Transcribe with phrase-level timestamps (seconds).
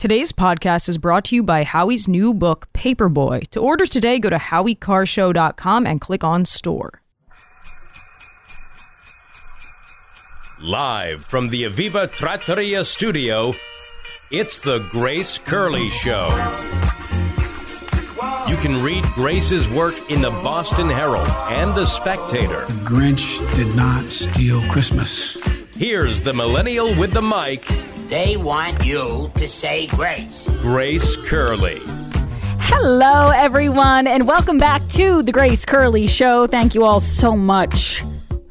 [0.00, 3.46] Today's podcast is brought to you by Howie's new book, Paperboy.
[3.48, 7.02] To order today, go to howiecarrshow.com and click on store.
[10.62, 13.52] Live from the Aviva Trattoria studio,
[14.30, 16.28] it's the Grace Curley Show.
[18.48, 22.64] You can read Grace's work in the Boston Herald and the Spectator.
[22.64, 25.36] The Grinch did not steal Christmas.
[25.80, 27.64] Here's the millennial with the mic,
[28.10, 30.46] They want you to say grace.
[30.60, 31.80] Grace Curley.
[32.68, 36.46] Hello, everyone, and welcome back to the Grace Curley Show.
[36.46, 38.02] Thank you all so much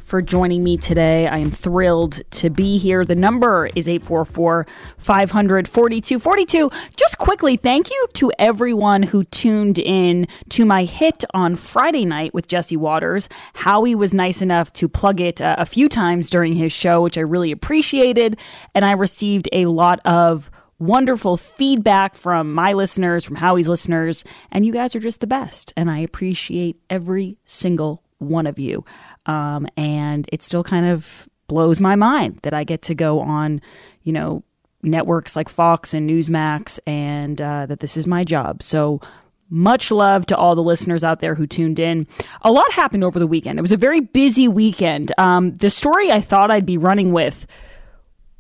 [0.10, 1.28] for joining me today.
[1.28, 3.06] I am thrilled to be here.
[3.06, 4.66] The number is 844
[4.98, 6.72] 500 4242.
[6.98, 12.34] Just quickly, thank you to everyone who tuned in to my hit on Friday night
[12.34, 13.30] with Jesse Watters.
[13.54, 17.18] Howie was nice enough to plug it uh, a few times during his show, which
[17.18, 18.40] I really appreciated.
[18.74, 20.50] And I received a lot of
[20.80, 25.72] wonderful feedback from my listeners, from Howie's listeners, and you guys are just the best.
[25.78, 28.86] And I appreciate every single one of you.
[29.26, 33.62] Um, and it still kind of blows my mind that I get to go on,
[34.04, 34.44] you know,
[34.82, 38.64] networks like Fox and Newsmax, and uh, that this is my job.
[38.64, 39.02] So
[39.50, 42.08] much love to all the listeners out there who tuned in.
[42.44, 43.58] A lot happened over the weekend.
[43.58, 45.12] It was a very busy weekend.
[45.18, 47.48] Um, the story I thought I'd be running with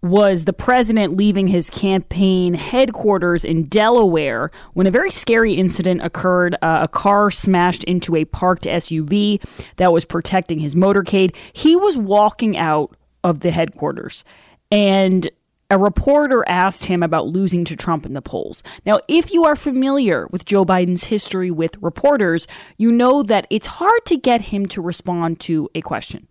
[0.01, 6.55] was the president leaving his campaign headquarters in Delaware when a very scary incident occurred.
[6.61, 9.43] Uh, a car smashed into a parked SUV
[9.75, 11.35] that was protecting his motorcade.
[11.53, 14.23] He was walking out of the headquarters
[14.71, 15.29] and
[15.69, 18.63] a reporter asked him about losing to Trump in the polls.
[18.85, 23.67] Now, if you are familiar with Joe Biden's history with reporters, you know that it's
[23.67, 26.27] hard to get him to respond to a question.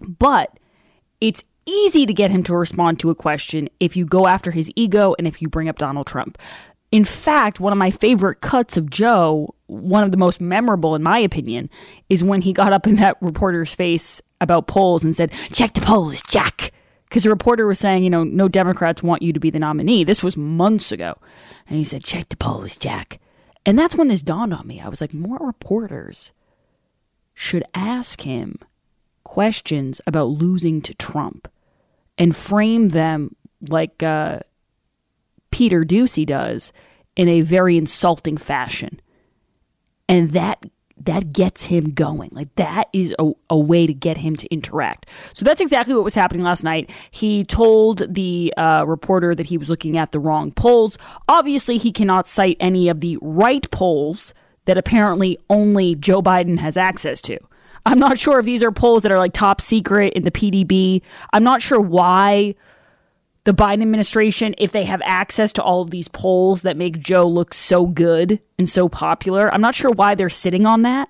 [0.00, 0.58] But
[1.20, 4.70] it's easy to get him to respond to a question if you go after his
[4.74, 6.38] ego and if you bring up Donald Trump.
[6.90, 11.02] In fact, one of my favorite cuts of Joe, one of the most memorable in
[11.02, 11.68] my opinion,
[12.08, 15.82] is when he got up in that reporter's face about polls and said, Check the
[15.82, 16.72] polls, Jack.
[17.08, 20.04] Because the reporter was saying, you know, no Democrats want you to be the nominee.
[20.04, 21.16] This was months ago.
[21.66, 23.20] And he said, Check the polls, Jack.
[23.66, 24.80] And that's when this dawned on me.
[24.80, 26.32] I was like, more reporters
[27.34, 28.58] should ask him
[29.24, 31.48] questions about losing to Trump
[32.18, 33.34] and frame them
[33.68, 34.40] like uh,
[35.50, 36.72] Peter Doocy does
[37.16, 39.00] in a very insulting fashion.
[40.08, 40.64] And that
[41.04, 42.30] that gets him going.
[42.32, 45.06] Like that is a, a way to get him to interact.
[45.32, 46.90] So that's exactly what was happening last night.
[47.10, 50.98] He told the uh, reporter that he was looking at the wrong polls.
[51.28, 54.34] Obviously, he cannot cite any of the right polls
[54.64, 57.38] that apparently only Joe Biden has access to.
[57.88, 61.00] I'm not sure if these are polls that are like top secret in the PDB.
[61.32, 62.54] I'm not sure why
[63.44, 67.26] the Biden administration, if they have access to all of these polls that make Joe
[67.26, 71.08] look so good and so popular, I'm not sure why they're sitting on that,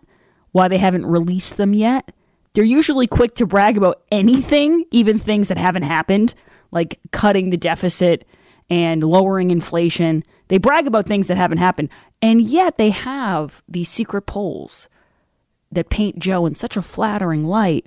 [0.52, 2.12] why they haven't released them yet.
[2.54, 6.32] They're usually quick to brag about anything, even things that haven't happened,
[6.70, 8.24] like cutting the deficit
[8.70, 10.22] and lowering inflation.
[10.46, 11.88] They brag about things that haven't happened.
[12.22, 14.88] And yet they have these secret polls
[15.70, 17.86] that paint Joe in such a flattering light,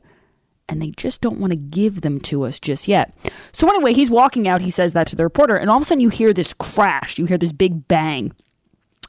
[0.69, 3.13] and they just don't want to give them to us just yet.
[3.51, 5.85] So, anyway, he's walking out, he says that to the reporter, and all of a
[5.85, 8.31] sudden you hear this crash, you hear this big bang,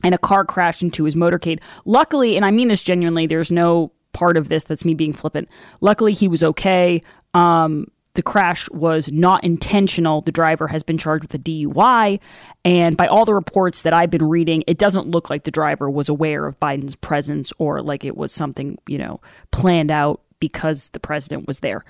[0.02, 1.60] and a car crashed into his motorcade.
[1.84, 5.48] Luckily, and I mean this genuinely, there's no part of this that's me being flippant.
[5.80, 7.02] Luckily, he was okay.
[7.34, 10.20] Um, the crash was not intentional.
[10.20, 12.20] The driver has been charged with a DUI.
[12.64, 15.88] And by all the reports that I've been reading, it doesn't look like the driver
[15.88, 19.20] was aware of Biden's presence or like it was something, you know,
[19.50, 21.84] planned out because the president was there.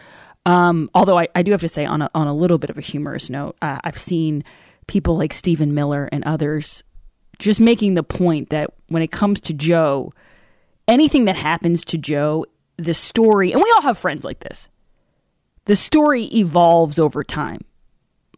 [0.47, 2.77] Um, although I, I, do have to say, on a, on a little bit of
[2.77, 4.43] a humorous note, uh, I've seen
[4.89, 6.83] people like Stephen Miller and others
[7.39, 10.13] just making the point that when it comes to Joe,
[10.89, 12.45] anything that happens to Joe,
[12.77, 14.69] the story, and we all have friends like this
[15.65, 17.61] the story evolves over time.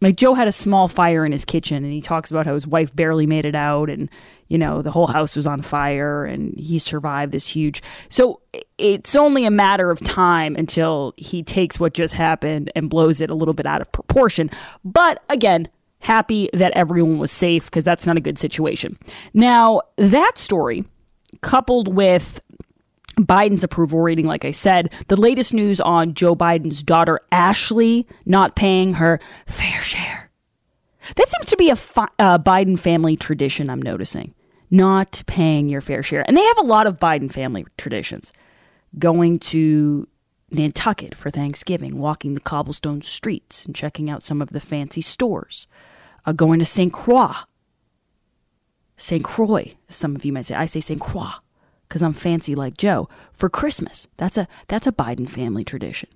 [0.01, 2.67] Like Joe had a small fire in his kitchen and he talks about how his
[2.67, 4.11] wife barely made it out and
[4.49, 7.83] you know the whole house was on fire and he survived this huge.
[8.11, 8.41] So
[8.77, 13.31] it's only a matter of time until he takes what just happened and blows it
[13.31, 14.51] a little bit out of proportion.
[14.85, 15.69] But again,
[16.01, 18.99] happy that everyone was safe because that's not a good situation.
[19.33, 20.85] Now, that story
[21.41, 22.43] coupled with
[23.17, 28.57] Biden's approval rating, like I said, the latest news on Joe Biden's daughter Ashley not
[28.57, 30.31] paying her fair share.
[31.17, 34.35] That seems to be a fi- uh, Biden family tradition, I'm noticing.
[34.71, 36.25] Not paying your fair share.
[36.27, 38.33] And they have a lot of Biden family traditions.
[38.99, 40.09] Going to
[40.51, 45.67] Nantucket for Thanksgiving, walking the cobblestone streets and checking out some of the fancy stores.
[46.25, 46.93] Uh, going to St.
[46.93, 47.35] Croix
[48.97, 49.25] St.
[49.25, 50.55] Croix, some of you might say.
[50.55, 51.01] I say St.
[51.01, 51.33] Croix
[51.89, 54.09] because I'm fancy like Joe for Christmas.
[54.17, 56.09] That's a that's a Biden family tradition.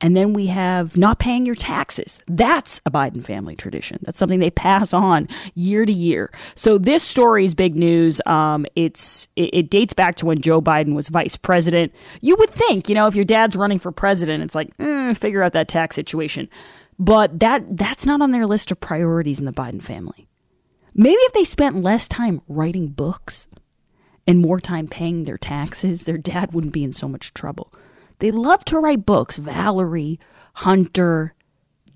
[0.00, 2.20] And then we have not paying your taxes.
[2.26, 4.00] That's a Biden family tradition.
[4.02, 6.30] That's something they pass on year to year.
[6.54, 8.20] So this story is big news.
[8.26, 11.92] Um, it's it, it dates back to when Joe Biden was vice president.
[12.20, 15.42] You would think, you know, if your dad's running for president, it's like mm, figure
[15.42, 16.50] out that tax situation.
[16.98, 20.28] But that that's not on their list of priorities in the Biden family.
[20.94, 23.48] Maybe if they spent less time writing books
[24.26, 27.72] and more time paying their taxes, their dad wouldn't be in so much trouble.
[28.20, 29.36] They love to write books.
[29.36, 30.18] Valerie,
[30.54, 31.34] Hunter,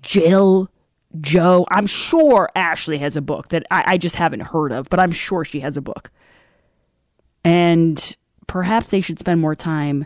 [0.01, 0.69] Jill,
[1.19, 1.65] Joe.
[1.71, 5.11] I'm sure Ashley has a book that I, I just haven't heard of, but I'm
[5.11, 6.11] sure she has a book.
[7.43, 8.15] And
[8.47, 10.05] perhaps they should spend more time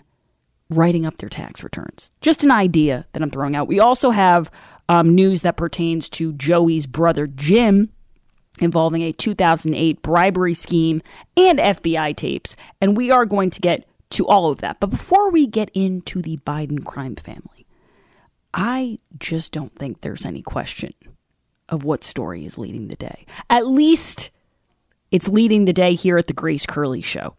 [0.70, 2.12] writing up their tax returns.
[2.22, 3.68] Just an idea that I'm throwing out.
[3.68, 4.50] We also have
[4.90, 7.90] um, news that pertains to Joey's brother Jim
[8.64, 11.02] involving a 2008 bribery scheme
[11.38, 12.56] and FBI tapes.
[12.82, 14.80] And we are going to get to all of that.
[14.80, 17.66] But before we get into the Biden crime family,
[18.54, 20.94] I just don't think there's any question
[21.70, 23.26] of what story is leading the day.
[23.50, 24.30] At least
[25.12, 27.36] it's leading the day here at the Grace Curley Show.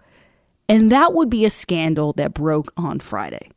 [0.68, 3.50] And that would be a scandal that broke on Friday.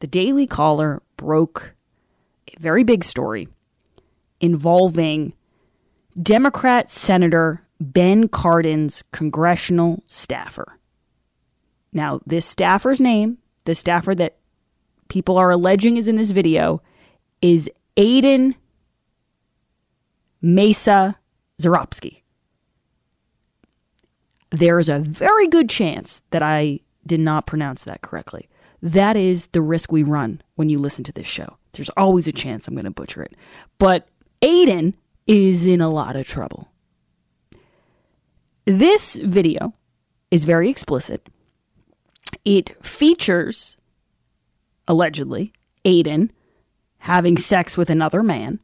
[0.00, 1.74] The Daily Caller broke
[2.48, 3.48] a very big story
[4.40, 5.32] involving
[6.20, 10.78] Democrat Senator Ben Cardin's congressional staffer.
[11.92, 14.36] Now, this staffer's name, the staffer that
[15.08, 16.82] people are alleging is in this video,
[17.42, 18.54] is Aiden
[20.40, 21.16] Mesa
[21.60, 22.22] Zarobsky.
[24.50, 28.48] There's a very good chance that I did not pronounce that correctly.
[28.80, 31.56] That is the risk we run when you listen to this show.
[31.72, 33.34] There's always a chance I'm going to butcher it.
[33.78, 34.06] But
[34.42, 34.94] Aiden
[35.26, 36.68] is in a lot of trouble.
[38.66, 39.74] This video
[40.30, 41.28] is very explicit.
[42.44, 43.76] It features,
[44.88, 45.52] allegedly,
[45.84, 46.30] Aiden
[46.98, 48.60] having sex with another man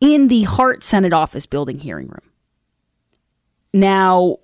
[0.00, 2.30] in the Hart Senate office building hearing room.
[3.72, 4.38] Now,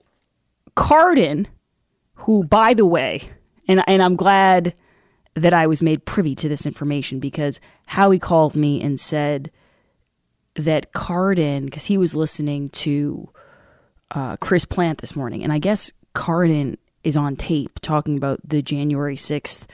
[0.76, 1.46] Cardin,
[2.14, 3.30] who, by the way,
[3.68, 4.74] and, and I'm glad
[5.34, 9.50] that I was made privy to this information because Howie called me and said
[10.56, 13.28] that Cardin, because he was listening to
[14.10, 18.62] uh, Chris Plante this morning, and I guess Cardin is on tape talking about the
[18.62, 19.66] January 6th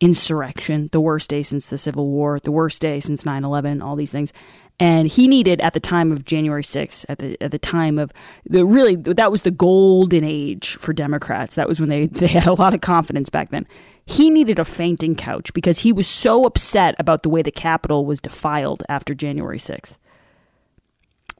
[0.00, 3.96] insurrection, the worst day since the Civil War, the worst day since 9 11, all
[3.96, 4.32] these things.
[4.78, 8.10] And he needed at the time of January 6th, at the at the time of
[8.46, 11.54] the really that was the golden age for Democrats.
[11.56, 13.66] That was when they, they had a lot of confidence back then.
[14.06, 18.06] He needed a fainting couch because he was so upset about the way the Capitol
[18.06, 19.98] was defiled after January 6th.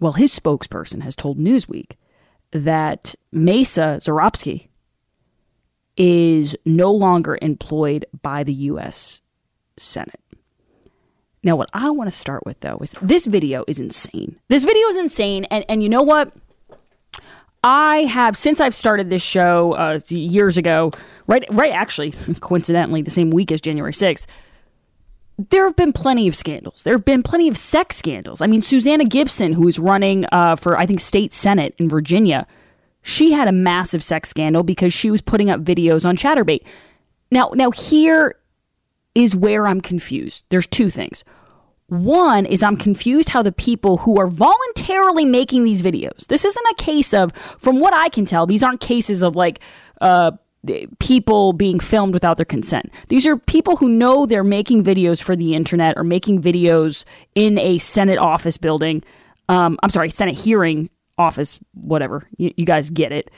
[0.00, 1.92] Well, his spokesperson has told Newsweek
[2.52, 4.68] that Maese-Czeropski
[5.96, 9.20] is no longer employed by the U.S.
[9.76, 10.20] Senate.
[11.42, 14.38] Now, what I want to start with, though, is this video is insane.
[14.48, 15.44] This video is insane.
[15.44, 16.32] And, and you know what?
[17.62, 20.92] I have, since I've started this show uh, years ago,
[21.26, 24.26] right, right, actually, coincidentally, the same week as January 6th,
[25.48, 26.82] there have been plenty of scandals.
[26.82, 28.40] There have been plenty of sex scandals.
[28.40, 32.46] I mean, Susanna Gibson, who is running uh, for, I think, state senate in Virginia,
[33.02, 36.64] she had a massive sex scandal because she was putting up videos on Chaturbate.
[37.30, 38.34] Now, now here
[39.14, 40.44] is where I'm confused.
[40.50, 41.24] There's two things.
[41.86, 46.26] One is I'm confused how the people who are voluntarily making these videos.
[46.28, 49.60] This isn't a case of, from what I can tell, these aren't cases of like
[50.00, 50.32] uh,
[50.98, 52.90] people being filmed without their consent.
[53.08, 57.58] These are people who know they're making videos for the internet or making videos in
[57.58, 59.02] a Senate office building.
[59.48, 62.28] Um, I'm sorry, Senate hearing office, whatever.
[62.36, 63.30] You, you guys get it.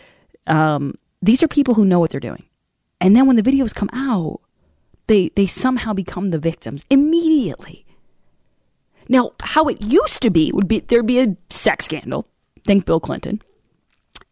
[0.47, 2.45] Um, these are people who know what they're doing.
[3.01, 4.41] And then when the videos come out,
[5.07, 7.85] they they somehow become the victims immediately.
[9.09, 12.27] Now, how it used to be would be there'd be a sex scandal.
[12.65, 13.43] Think Bill Clinton.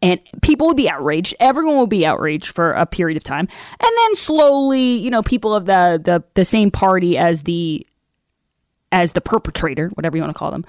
[0.01, 1.35] And people would be outraged.
[1.39, 3.47] Everyone would be outraged for a period of time.
[3.79, 7.85] And then slowly, you know, people of the the, the same party as the
[8.91, 10.65] as the perpetrator, whatever you want to call them,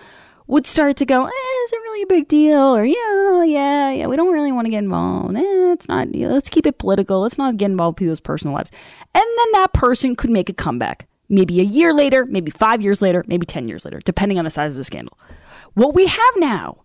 [0.47, 2.77] would start to go, eh, is it really a big deal?
[2.77, 5.37] Or, yeah, yeah, yeah, we don't really want to get involved.
[5.37, 7.21] Eh, it's not, let's keep it political.
[7.21, 8.71] Let's not get involved with people's personal lives.
[9.15, 11.09] And then that person could make a comeback.
[11.29, 14.51] Maybe a year later, maybe five years later, maybe 10 years later, depending on the
[14.51, 15.19] size of the scandal.
[15.75, 16.83] What we have now,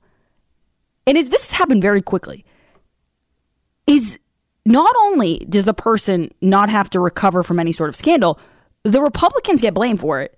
[1.08, 2.46] and this has happened very quickly,
[3.88, 4.20] is
[4.66, 8.40] not only does the person not have to recover from any sort of scandal,
[8.84, 10.38] the Republicans get blamed for it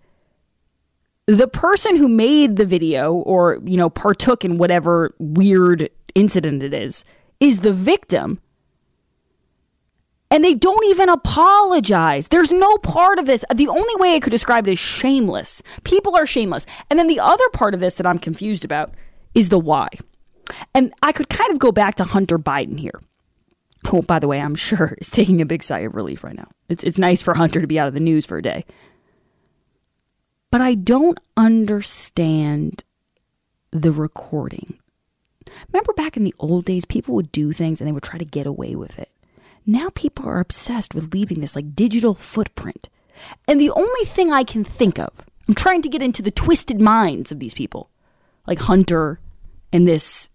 [1.30, 6.74] the person who made the video or, you know, partook in whatever weird incident it
[6.74, 7.06] is,
[7.40, 8.40] is the victim.
[10.32, 12.30] And they don't even apologize.
[12.30, 13.46] There's no part of this.
[13.54, 15.62] The only way I could describe it is shameless.
[15.84, 16.66] People are shameless.
[16.90, 18.92] And then the other part of this that I'm confused about
[19.36, 19.90] is the why.
[20.74, 23.00] And I could kind of go back to Hunter Biden here.
[23.88, 26.48] Who, by the way, I'm sure is taking a big sigh of relief right now.
[26.68, 28.66] It's, it's nice for Hunter to be out of the news for a day.
[30.52, 32.84] But I don't understand
[33.72, 34.80] the recording.
[35.72, 38.26] Remember back in the old days, people would do things and they would try to
[38.26, 39.10] get away with it.
[39.66, 42.90] Now people are obsessed with leaving this like digital footprint.
[43.48, 45.12] And the only thing I can think of,
[45.48, 47.90] I'm trying to get into the twisted minds of these people,
[48.48, 49.20] like Hunter
[49.72, 50.30] and this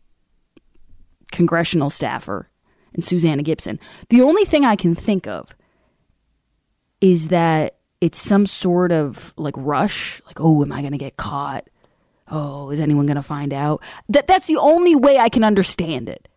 [1.35, 2.49] congressional staffer
[2.95, 3.79] and Susanna Gibson.
[4.09, 5.55] The only thing I can think of
[7.01, 11.17] is that it's some sort of like rush, like, oh, am I going to get
[11.17, 11.69] caught?
[12.31, 13.83] Oh, is anyone going to find out?
[14.09, 16.29] That that's the only way I can understand it.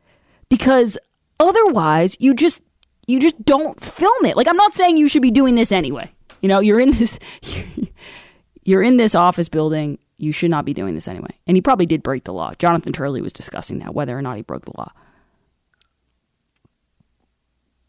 [0.50, 0.98] Because
[1.40, 2.62] otherwise, you just
[3.06, 4.36] you just don't film it.
[4.36, 6.12] Like I'm not saying you should be doing this anyway.
[6.42, 7.20] You know, you're in this
[8.64, 10.00] you're in this office building.
[10.18, 11.30] You should not be doing this anyway.
[11.46, 12.54] And he probably did break the law.
[12.58, 14.92] Jonathan Turley was discussing that whether or not he broke the law.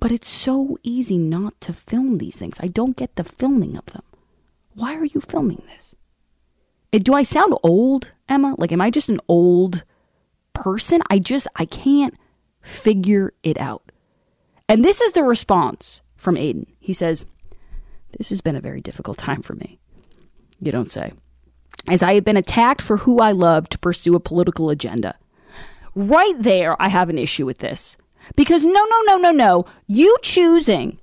[0.00, 2.58] But it's so easy not to film these things.
[2.60, 4.02] I don't get the filming of them.
[4.74, 5.94] Why are you filming this?
[6.92, 8.54] Do I sound old, Emma?
[8.58, 9.84] Like, am I just an old
[10.52, 11.02] person?
[11.10, 12.14] I just, I can't
[12.62, 13.90] figure it out.
[14.68, 16.66] And this is the response from Aiden.
[16.78, 17.26] He says,
[18.16, 19.78] This has been a very difficult time for me.
[20.60, 21.12] You don't say.
[21.88, 25.16] As I have been attacked for who I love to pursue a political agenda.
[25.94, 27.96] Right there, I have an issue with this.
[28.36, 29.64] Because no, no, no, no, no.
[29.86, 30.98] You choosing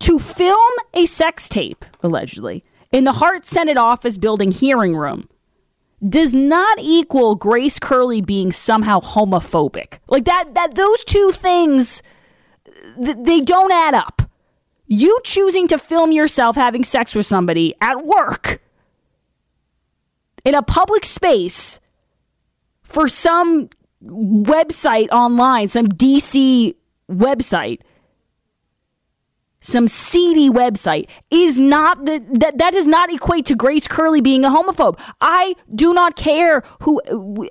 [0.00, 5.28] to film a sex tape, allegedly, in the Hart Senate office building hearing room
[6.08, 9.98] does not equal Grace Curley being somehow homophobic.
[10.08, 12.02] Like that that those two things
[12.96, 14.22] th- they don't add up.
[14.86, 18.62] You choosing to film yourself having sex with somebody at work
[20.44, 21.80] in a public space
[22.82, 23.68] for some
[24.02, 26.74] website online, some DC
[27.10, 27.80] website,
[29.60, 34.44] some seedy website is not the that that does not equate to Grace Curley being
[34.44, 34.98] a homophobe.
[35.20, 37.02] I do not care who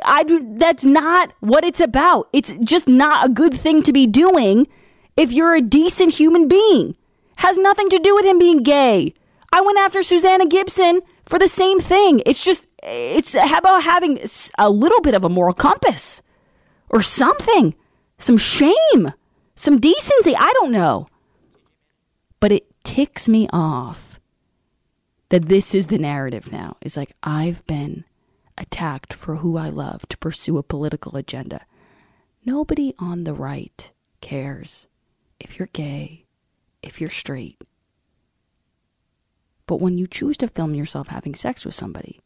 [0.03, 2.27] I do that's not what it's about.
[2.33, 4.67] It's just not a good thing to be doing
[5.15, 6.95] if you're a decent human being.
[7.35, 9.13] Has nothing to do with him being gay.
[9.53, 12.21] I went after Susanna Gibson for the same thing.
[12.25, 14.19] It's just it's about having
[14.57, 16.21] a little bit of a moral compass
[16.89, 17.75] or something,
[18.17, 19.13] some shame,
[19.55, 20.35] some decency.
[20.35, 21.07] I don't know.
[22.39, 24.19] But it ticks me off
[25.29, 26.77] that this is the narrative now.
[26.81, 28.05] It's like, I've been
[28.57, 31.65] attacked for who I love to pursue a political agenda.
[32.45, 34.87] Nobody on the right cares
[35.39, 36.25] if you're gay,
[36.81, 37.61] if you're straight.
[39.67, 42.19] But when you choose to film yourself having sex with somebody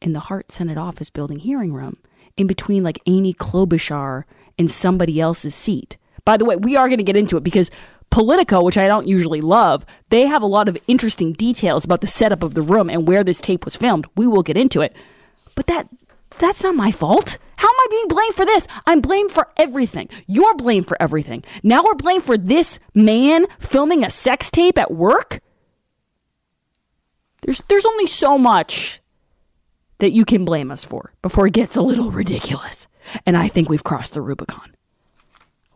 [0.00, 1.98] in the Hart Senate office building hearing room,
[2.36, 4.24] in between like Amy Klobuchar
[4.58, 5.96] and somebody else's seat.
[6.24, 7.70] By the way, we are going to get into it because
[8.10, 12.06] Politico, which I don't usually love, they have a lot of interesting details about the
[12.06, 14.06] setup of the room and where this tape was filmed.
[14.16, 14.94] We will get into it.
[15.54, 15.88] But that
[16.38, 17.38] that's not my fault.
[17.56, 18.66] How am I being blamed for this?
[18.86, 20.08] I'm blamed for everything.
[20.26, 21.42] You're blamed for everything.
[21.62, 25.40] Now we're blamed for this man filming a sex tape at work?
[27.42, 29.00] There's there's only so much
[29.98, 32.88] that you can blame us for before it gets a little ridiculous.
[33.26, 34.74] And I think we've crossed the Rubicon.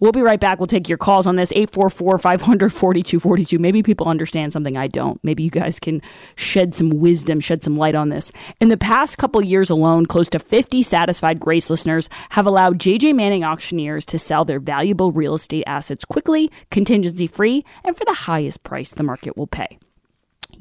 [0.03, 0.59] We'll be right back.
[0.59, 3.61] We'll take your calls on this 844 500 4242.
[3.61, 5.23] Maybe people understand something I don't.
[5.23, 6.03] Maybe you guys can
[6.35, 8.33] shed some wisdom, shed some light on this.
[8.61, 13.15] In the past couple years alone, close to 50 satisfied Grace listeners have allowed JJ
[13.15, 18.13] Manning auctioneers to sell their valuable real estate assets quickly, contingency free, and for the
[18.13, 19.79] highest price the market will pay.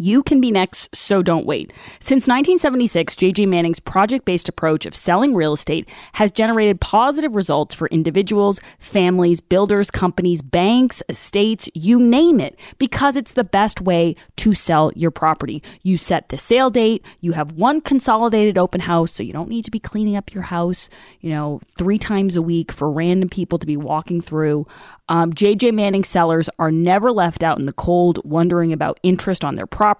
[0.02, 1.72] You can be next, so don't wait.
[2.00, 7.76] Since 1976, JJ Manning's project based approach of selling real estate has generated positive results
[7.76, 14.16] for individuals, families, builders, companies, banks, estates, you name it, because it's the best way
[14.38, 15.62] to sell your property.
[15.84, 19.66] You set the sale date, you have one consolidated open house, so you don't need
[19.66, 20.90] to be cleaning up your house,
[21.20, 24.66] you know, three times a week for random people to be walking through.
[25.10, 29.56] Um, JJ Manning sellers are never left out in the cold wondering about interest on
[29.56, 29.91] their property.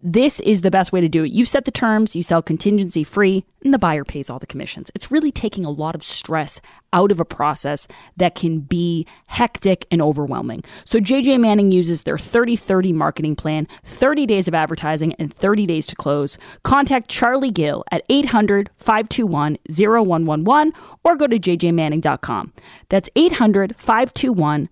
[0.00, 1.32] This is the best way to do it.
[1.32, 4.92] You set the terms, you sell contingency free, and the buyer pays all the commissions.
[4.94, 6.60] It's really taking a lot of stress
[6.92, 10.62] out of a process that can be hectic and overwhelming.
[10.84, 15.84] So JJ Manning uses their 30-30 marketing plan, 30 days of advertising and 30 days
[15.86, 16.38] to close.
[16.62, 20.70] Contact Charlie Gill at 800-521-0111
[21.02, 22.52] or go to jjmanning.com.
[22.88, 24.68] That's 800-521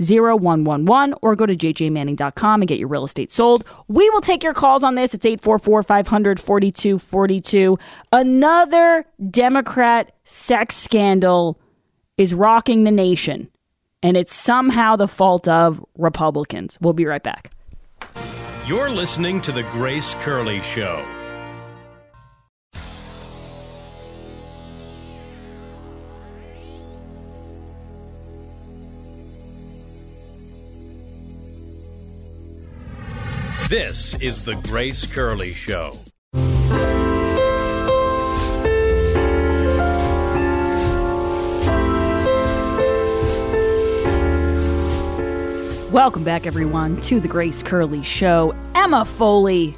[0.00, 3.64] 0111 or go to jjmanning.com and get your real estate sold.
[3.88, 5.14] We will take your calls on this.
[5.14, 7.78] It's 844 500 4242.
[8.12, 11.60] Another Democrat sex scandal
[12.16, 13.50] is rocking the nation,
[14.02, 16.78] and it's somehow the fault of Republicans.
[16.80, 17.50] We'll be right back.
[18.66, 21.04] You're listening to The Grace Curley Show.
[33.70, 35.96] This is The Grace Curley Show.
[45.90, 48.54] Welcome back, everyone, to the Grace Curley Show.
[48.74, 49.74] Emma Foley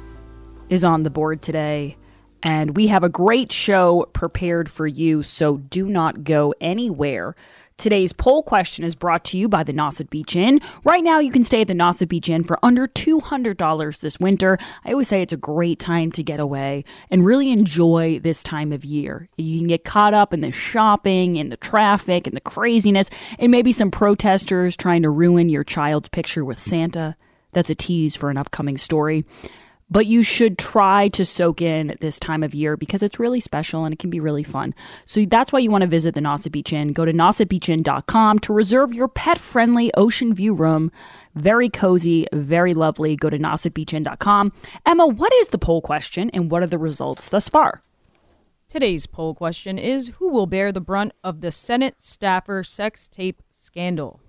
[0.67, 1.95] is on the board today,
[2.43, 7.37] and we have a great show prepared for you, so do not go anywhere.
[7.77, 10.59] Today's poll question is brought to you by the Nauset Beach Inn.
[10.83, 14.57] Right now, you can stay at the Nauset Beach Inn for under $200 this winter.
[14.83, 18.73] I always say it's a great time to get away and really enjoy this time
[18.73, 19.29] of year.
[19.37, 23.51] You can get caught up in the shopping, and the traffic, and the craziness, and
[23.51, 27.15] maybe some protesters trying to ruin your child's picture with Santa.
[27.51, 29.23] That's a tease for an upcoming story
[29.89, 33.85] but you should try to soak in this time of year because it's really special
[33.85, 34.73] and it can be really fun.
[35.05, 36.93] So that's why you want to visit the Nauset Beach Inn.
[36.93, 40.91] Go to nausetbeachinn.com to reserve your pet friendly ocean view room.
[41.35, 43.15] Very cozy, very lovely.
[43.15, 44.51] Go to nausetbeachinn.com.
[44.85, 47.81] Emma, what is the poll question and what are the results thus far?
[48.67, 53.41] Today's poll question is Who will bear the brunt of the Senate staffer sex tape
[53.49, 54.19] scandal?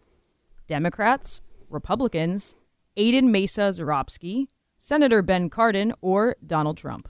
[0.69, 2.55] Democrats, Republicans,
[2.97, 4.47] Aiden Maese-Czeropski,
[4.79, 7.09] Senator Ben Cardin, or Donald Trump?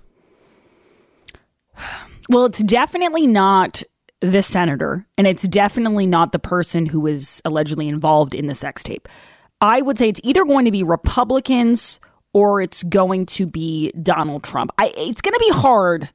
[2.30, 3.82] Well, it's definitely not
[4.20, 8.82] the senator, and it's definitely not the person who was allegedly involved in the sex
[8.82, 9.08] tape.
[9.62, 12.00] I would say it's either going to be Republicans
[12.34, 14.72] or it's going to be Donald Trump.
[14.76, 16.10] I, it's going to be hard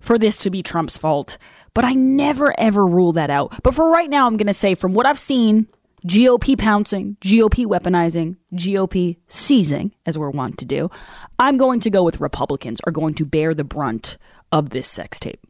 [0.00, 1.38] for this to be Trump's fault,
[1.74, 3.62] but I never ever rule that out.
[3.62, 5.68] But for right now, I'm going to say from what I've seen
[6.06, 10.90] GOP pouncing, GOP weaponizing, GOP seizing, as we're wont to do,
[11.38, 14.16] I'm going to go with Republicans are going to bear the brunt
[14.52, 15.40] of this sex tape.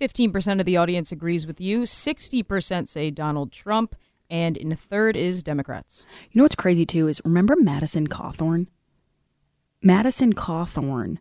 [0.00, 3.94] 15% of the audience agrees with you, 60% say Donald Trump,
[4.28, 6.04] and in third is Democrats.
[6.30, 8.66] You know what's crazy too is remember Madison Cawthorn?
[9.82, 11.18] Madison Cawthorn,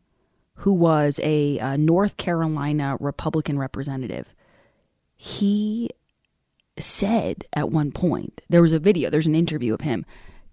[0.56, 4.34] who was a, a North Carolina Republican representative,
[5.16, 5.90] he
[6.82, 10.06] said at one point, there was a video, there's an interview of him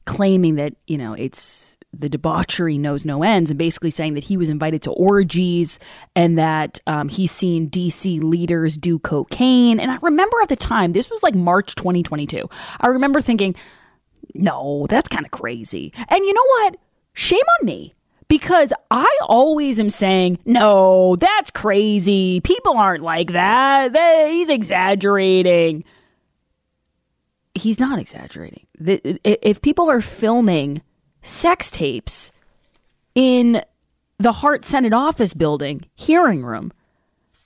[0.04, 4.36] claiming that, you know, it's the debauchery knows no ends and basically saying that he
[4.36, 5.78] was invited to orgies
[6.14, 9.80] and that um, he's seen DC leaders do cocaine.
[9.80, 12.48] And I remember at the time, this was like March 2022.
[12.80, 13.54] I remember thinking,
[14.34, 15.92] no, that's kind of crazy.
[16.08, 16.76] And you know what?
[17.14, 17.94] Shame on me
[18.28, 22.40] because I always am saying, no, that's crazy.
[22.40, 23.92] People aren't like that.
[23.94, 25.84] They, he's exaggerating
[27.58, 28.66] he's not exaggerating.
[28.78, 30.82] If people are filming
[31.22, 32.32] sex tapes
[33.14, 33.62] in
[34.18, 36.72] the Hart Senate office building hearing room,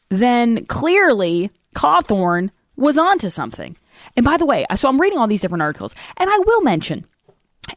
[0.09, 3.77] then clearly Cawthorn was onto something.
[4.17, 7.07] And by the way, so I'm reading all these different articles, and I will mention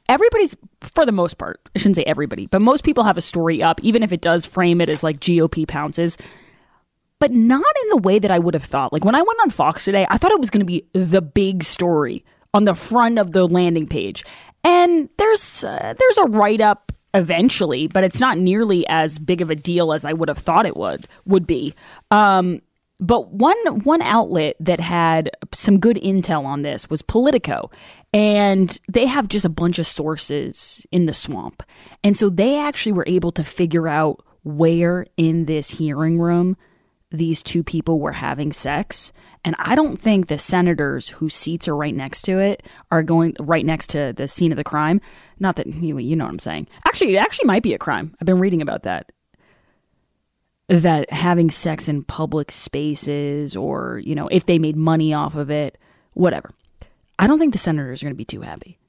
[0.10, 3.62] everybody's, for the most part, I shouldn't say everybody, but most people have a story
[3.62, 6.18] up, even if it does frame it as like GOP pounces
[7.26, 8.94] but not in the way that I would have thought.
[8.94, 11.24] Like when I went on Fox today, I thought it was going to be the
[11.24, 14.24] big story on the front of the landing page.
[14.64, 19.50] And there's uh, there's a write up eventually, but it's not nearly as big of
[19.50, 21.74] a deal as I would have thought it would would be.
[22.12, 22.62] Um,
[23.00, 27.72] but one one outlet that had some good intel on this was Politico,
[28.14, 31.64] and they have just a bunch of sources in the swamp,
[32.04, 36.56] and so they actually were able to figure out where in this hearing room
[37.12, 39.12] these two people were having sex.
[39.44, 43.36] And I don't think the senators whose seats are right next to it are going
[43.40, 45.02] right next to the scene of the crime.
[45.40, 46.68] Not that you, you know what I'm saying.
[46.88, 48.16] Actually, it actually might be a crime.
[48.20, 49.12] I've been reading about that.
[50.68, 55.52] That having sex in public spaces or, you know, if they made money off of
[55.52, 55.78] it,
[56.14, 56.50] whatever.
[57.20, 58.80] I don't think the senators are going to be too happy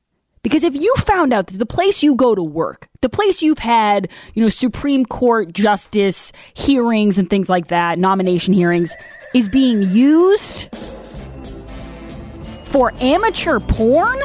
[0.46, 3.58] Because if you found out that the place you go to work, the place you've
[3.58, 8.94] had, you know, Supreme Court justice hearings and things like that, nomination hearings,
[9.34, 10.72] is being used
[12.62, 14.22] for amateur porn,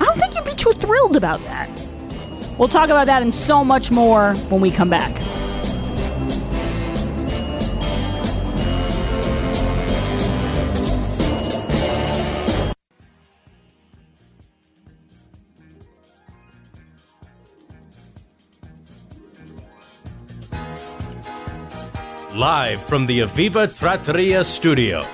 [0.00, 1.68] I don't think you'd be too thrilled about that.
[2.58, 5.12] We'll talk about that and so much more when we come back.
[22.46, 25.04] Live from the Aviva Trattoria studio.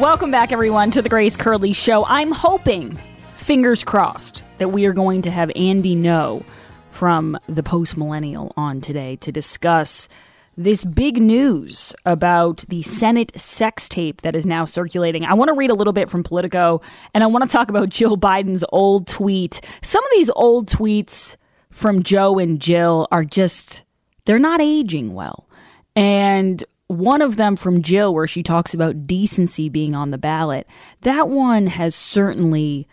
[0.00, 2.06] Welcome back, everyone, to the Grace Curley Show.
[2.06, 6.42] I'm hoping, fingers crossed, that we are going to have Andy Ngo
[6.88, 10.08] from the Post Millennial on today to discuss
[10.56, 15.26] this big news about the Senate sex tape that is now circulating.
[15.26, 16.80] I want to read a little bit from Politico,
[17.12, 19.60] and I want to talk about Jill Biden's old tweet.
[19.82, 21.36] Some of these old tweets
[21.70, 23.84] from Joe and Jill are just,
[24.24, 25.48] they're not aging well.
[25.96, 30.66] And one of them from Jill, where she talks about decency being on the ballot,
[31.02, 32.88] that one has certainly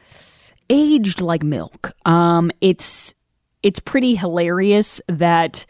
[0.69, 1.93] aged like milk.
[2.05, 3.15] Um, it's
[3.63, 5.65] it's pretty hilarious that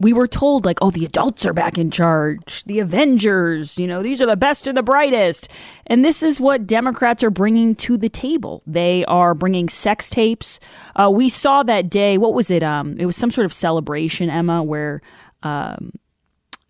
[0.00, 4.02] we were told like, oh, the adults are back in charge, the Avengers, you know,
[4.02, 5.48] these are the best and the brightest,
[5.86, 8.62] and this is what Democrats are bringing to the table.
[8.66, 10.58] They are bringing sex tapes.
[10.96, 12.16] Uh, we saw that day.
[12.16, 12.62] What was it?
[12.62, 15.02] Um, it was some sort of celebration, Emma, where.
[15.42, 15.92] Um,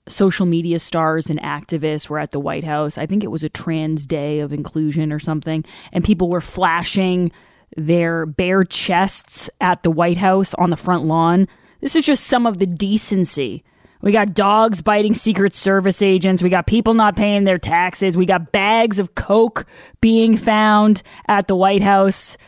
[0.07, 2.99] social media stars and activists were at the White House.
[2.99, 7.31] I think it was a trans day of inclusion or something, and people were flashing
[7.77, 11.47] their bare chests at the White House on the front lawn.
[11.81, 13.65] This is just some of the decency.
[14.03, 16.43] We got dogs biting Secret Service agents.
[16.43, 18.17] We got people not paying their taxes.
[18.17, 19.67] We got bags of Coke
[20.01, 22.39] being found at the White House.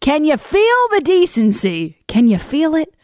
[0.00, 1.98] Can you feel the decency?
[2.08, 2.94] Can you feel it?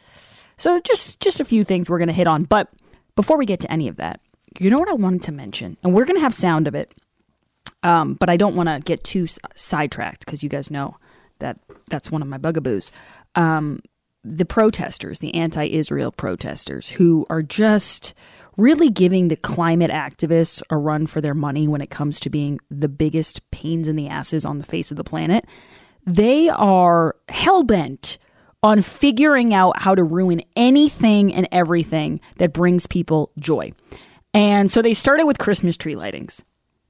[0.57, 2.69] So just just a few things we're going to hit on, but
[3.17, 4.21] before we get to any of that,
[4.61, 6.95] you know what I wanted to mention, and we're going to have sound of it,
[7.83, 10.97] um, but I don't want to get too s- sidetracked because you guys know
[11.41, 11.59] that
[11.91, 12.93] that's one of my bugaboos.
[13.35, 13.81] Um,
[14.25, 18.15] the protesters, the anti-Israel protesters, who are just
[18.57, 22.59] really giving the climate activists a run for their money when it comes to being
[22.71, 25.45] the biggest pains in the asses on the face of the planet.
[26.07, 28.19] They are hell bent
[28.63, 33.73] on figuring out how to ruin anything and everything that brings people joy.
[34.33, 36.43] And so they started with Christmas tree lightings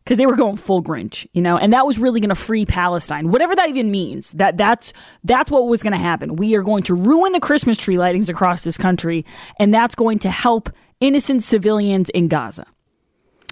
[0.05, 2.67] because they were going full Grinch, you know, and that was really going to free
[2.67, 4.33] Palestine, whatever that even means.
[4.33, 4.93] That that's
[5.25, 6.37] that's what was going to happen.
[6.37, 9.25] We are going to ruin the Christmas tree lightings across this country,
[9.59, 12.67] and that's going to help innocent civilians in Gaza.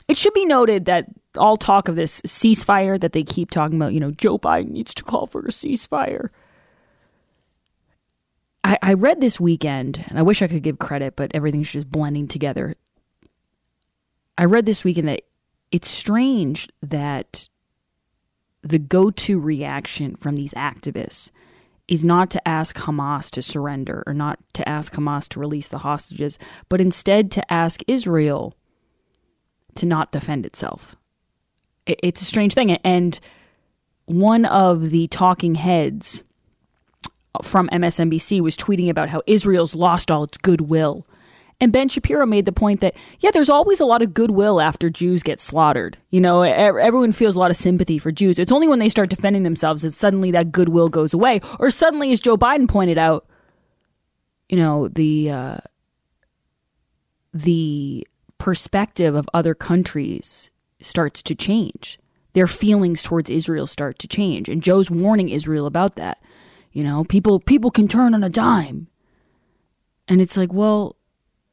[0.09, 1.07] It should be noted that
[1.39, 4.93] all talk of this ceasefire that they keep talking about, you know, Joe Biden needs
[4.95, 6.29] to call for a ceasefire.
[8.63, 11.89] I, I read this weekend, and I wish I could give credit, but everything's just
[11.91, 12.75] blending together.
[14.37, 15.23] I read this weekend that
[15.73, 17.49] it's strange that
[18.63, 21.31] the go to reaction from these activists
[21.89, 25.79] is not to ask Hamas to surrender or not to ask Hamas to release the
[25.79, 28.55] hostages, but instead to ask Israel
[29.75, 30.97] to not defend itself.
[31.87, 32.71] It's a strange thing.
[32.71, 33.19] And
[34.05, 36.23] one of the talking heads
[37.43, 41.07] from MSNBC was tweeting about how Israel's lost all its goodwill.
[41.63, 44.91] And Ben Shapiro made the point that, yeah, there's always a lot of goodwill after
[44.91, 45.97] Jews get slaughtered.
[46.11, 48.41] You know, everyone feels a lot of sympathy for Jews.
[48.41, 51.41] It's only when they start defending themselves that suddenly that goodwill goes away.
[51.61, 53.29] Or suddenly, as Joe Biden pointed out,
[54.49, 55.57] you know, the, uh,
[57.33, 61.97] the perspective of other countries starts to change.
[62.33, 64.49] Their feelings towards Israel start to change.
[64.49, 66.21] And Joe's warning Israel about that.
[66.73, 68.89] You know, people people can turn on a dime.
[70.09, 70.97] And it's like, well,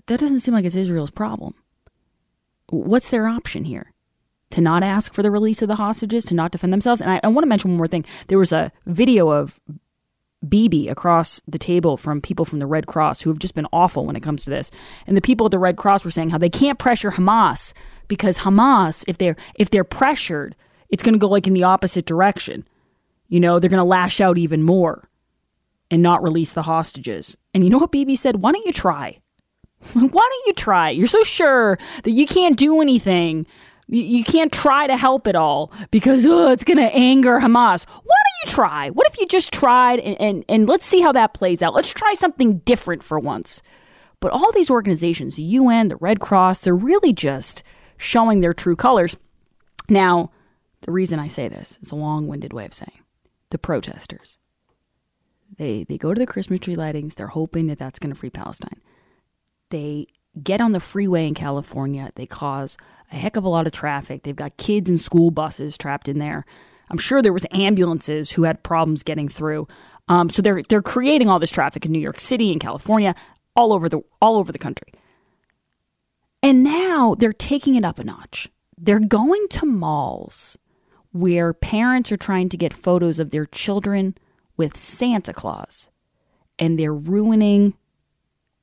[0.09, 1.53] that doesn't seem like it's Israel's problem.
[2.69, 3.93] What's their option here?
[4.51, 6.99] To not ask for the release of the hostages, to not defend themselves?
[6.99, 8.05] And I, I want to mention one more thing.
[8.27, 9.59] There was a video of
[10.47, 14.05] Bibi across the table from people from the Red Cross who have just been awful
[14.05, 14.71] when it comes to this.
[15.05, 17.73] And the people at the Red Cross were saying how they can't pressure Hamas
[18.07, 20.55] because Hamas, if they're if they're pressured,
[20.89, 22.65] it's going to go like in the opposite direction.
[23.27, 25.07] You know, they're going to lash out even more
[25.91, 27.37] and not release the hostages.
[27.53, 28.37] And you know what Bibi said?
[28.37, 29.19] Why don't you try?
[29.93, 30.89] Why don't you try?
[30.89, 33.45] You're so sure that you can't do anything.
[33.87, 37.87] You can't try to help it all because oh, it's going to anger Hamas.
[37.87, 38.89] Why don't you try?
[38.91, 41.73] What if you just tried and, and, and let's see how that plays out?
[41.73, 43.63] Let's try something different for once.
[44.19, 47.63] But all these organizations, the UN, the Red Cross, they're really just
[47.97, 49.17] showing their true colors.
[49.89, 50.31] Now,
[50.81, 52.99] the reason I say this is a long winded way of saying
[53.49, 54.37] the protesters.
[55.57, 57.15] They, they go to the Christmas tree lightings.
[57.15, 58.81] They're hoping that that's going to free Palestine.
[59.69, 60.07] They
[60.41, 62.11] get on the freeway in California.
[62.15, 62.77] They cause
[63.11, 64.23] a heck of a lot of traffic.
[64.23, 66.45] They've got kids and school buses trapped in there.
[66.89, 69.67] I'm sure there was ambulances who had problems getting through.
[70.07, 73.13] Um, so they're they're creating all this traffic in New York City and California,
[73.55, 74.91] all over the all over the country.
[76.41, 78.49] And now they're taking it up a notch.
[78.77, 80.57] They're going to malls
[81.11, 84.15] where parents are trying to get photos of their children
[84.55, 85.89] with Santa Claus
[86.57, 87.73] and they're ruining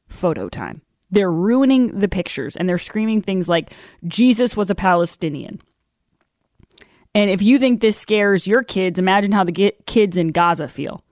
[0.07, 0.83] photo time.
[1.11, 3.73] They're ruining the pictures and they're screaming things like
[4.07, 5.61] Jesus was a Palestinian.
[7.15, 11.03] And if you think this scares your kids, imagine how the kids in Gaza feel.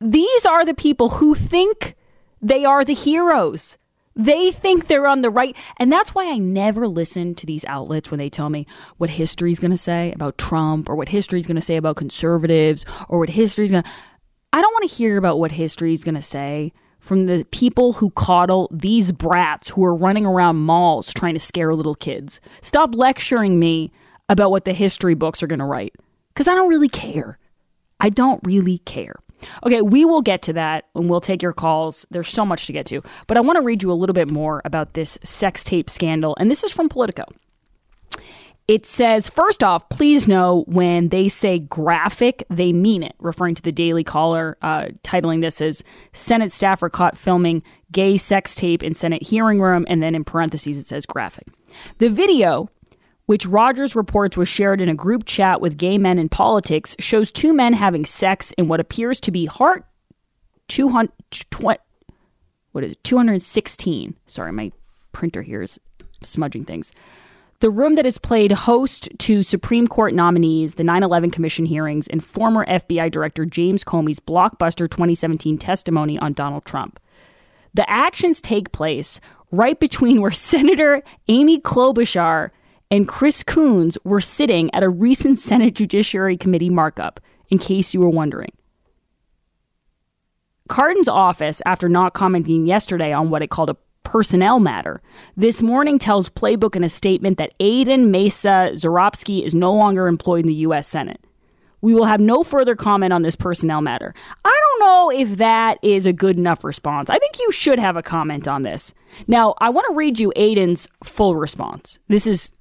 [0.00, 1.94] These are the people who think
[2.42, 3.78] they are the heroes.
[4.16, 5.56] They think they're on the right.
[5.78, 9.58] And that's why I never listen to these outlets when they tell me what history's
[9.58, 13.30] going to say about Trump or what history's going to say about conservatives or what
[13.30, 13.90] history's going to.
[14.52, 16.72] I don't want to hear about what history's going to say
[17.04, 21.74] from the people who coddle these brats who are running around malls trying to scare
[21.74, 22.40] little kids.
[22.62, 23.92] Stop lecturing me
[24.30, 25.94] about what the history books are going to write
[26.28, 27.38] because I don't really care.
[28.00, 29.16] I don't really care.
[29.66, 32.06] Okay, we will get to that and we'll take your calls.
[32.10, 33.02] There's so much to get to.
[33.26, 36.34] But I want to read you a little bit more about this sex tape scandal.
[36.40, 37.26] And this is from Politico.
[38.66, 43.62] It says, first off, please know when they say graphic, they mean it, referring to
[43.62, 48.94] the Daily Caller, uh, titling this as Senate staffer caught filming gay sex tape in
[48.94, 49.84] Senate hearing room.
[49.86, 51.48] And then in parentheses, it says graphic.
[51.98, 52.70] The video
[53.26, 57.32] which Rodgers reports was shared in a group chat with gay men in politics, shows
[57.32, 59.84] two men having sex in what appears to be Hart
[60.68, 61.10] 200,
[62.72, 64.16] what is it, 216.
[64.26, 64.72] Sorry, my
[65.12, 65.78] printer here is
[66.22, 66.92] smudging things.
[67.60, 72.08] The room that has played host to Supreme Court nominees, the 9 11 Commission hearings,
[72.08, 77.00] and former FBI Director James Comey's blockbuster 2017 testimony on Donald Trump.
[77.72, 82.50] The actions take place right between where Senator Amy Klobuchar
[82.90, 88.00] and Chris Coons were sitting at a recent Senate Judiciary Committee markup, in case you
[88.00, 88.50] were wondering.
[90.68, 95.02] Cardin's office, after not commenting yesterday on what it called a personnel matter,
[95.36, 100.48] this morning tells Playbook in a statement that Aiden Maese-Czeropski is no longer employed in
[100.48, 100.86] the U.S.
[100.86, 101.20] Senate.
[101.80, 104.14] We will have no further comment on this personnel matter.
[104.44, 107.10] I don't know if that is a good enough response.
[107.10, 108.94] I think you should have a comment on this.
[109.26, 111.98] Now, I want to read you Aiden's full response.
[112.08, 112.52] This is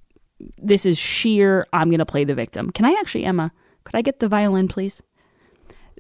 [0.61, 2.69] this is sheer, I'm going to play the victim.
[2.69, 3.53] Can I actually, Emma,
[3.85, 5.01] could I get the violin, please?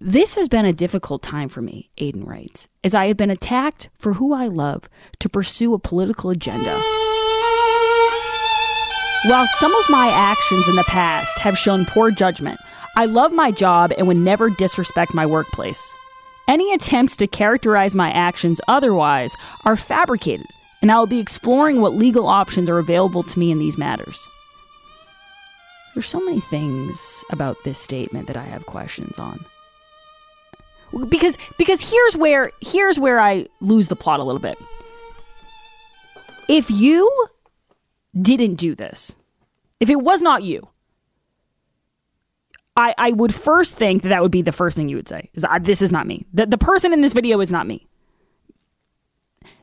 [0.05, 3.87] This has been a difficult time for me, Aiden writes, as I have been attacked
[3.97, 4.89] for who I love
[5.19, 6.73] to pursue a political agenda.
[9.23, 12.59] While some of my actions in the past have shown poor judgment,
[12.97, 15.95] I love my job and would never disrespect my workplace.
[16.49, 20.47] Any attempts to characterize my actions otherwise are fabricated,
[20.81, 24.27] and I will be exploring what legal options are available to me in these matters.
[25.93, 29.45] There's so many things about this statement that I have questions on.
[31.09, 34.57] Because because here's where here's where I lose the plot a little bit.
[36.47, 37.27] If you
[38.19, 39.15] didn't do this,
[39.79, 40.67] if it was not you,
[42.75, 45.29] I, I would first think that that would be the first thing you would say
[45.33, 46.25] is this is not me.
[46.33, 47.87] The, the person in this video is not me.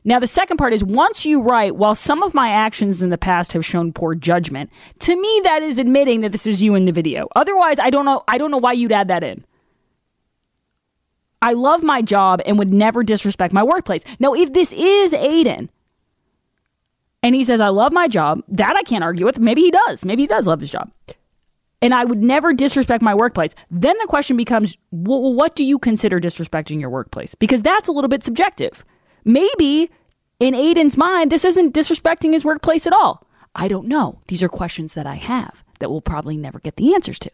[0.05, 3.19] Now, the second part is once you write, while some of my actions in the
[3.19, 6.85] past have shown poor judgment, to me that is admitting that this is you in
[6.85, 7.29] the video.
[7.37, 9.45] Otherwise, I don't know I don't know why you'd add that in.
[11.43, 14.05] I love my job and would never disrespect my workplace.
[14.19, 15.69] Now, if this is Aiden
[17.23, 19.39] and he says, I love my job, that I can't argue with.
[19.39, 20.05] Maybe he does.
[20.05, 20.91] Maybe he does love his job.
[21.83, 23.55] And I would never disrespect my workplace.
[23.71, 27.35] Then the question becomes, well, what do you consider disrespecting your workplace?
[27.35, 28.85] Because that's a little bit subjective.
[29.25, 29.91] Maybe
[30.39, 33.27] in Aiden's mind, this isn't disrespecting his workplace at all.
[33.55, 34.21] I don't know.
[34.29, 37.31] These are questions that I have that we'll probably never get the answers to.